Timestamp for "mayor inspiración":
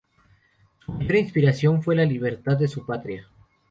0.93-1.83